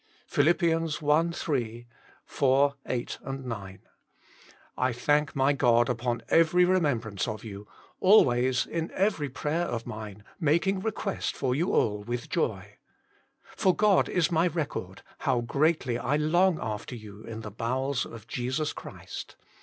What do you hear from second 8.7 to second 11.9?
every prayer of mine making request for you